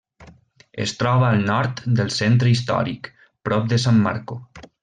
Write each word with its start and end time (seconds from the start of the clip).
Es 0.85 0.93
troba 1.01 1.27
al 1.27 1.43
nord 1.51 1.83
del 2.01 2.11
centre 2.17 2.51
històric, 2.55 3.13
prop 3.49 3.73
de 3.75 3.83
San 3.89 4.05
Marco. 4.09 4.43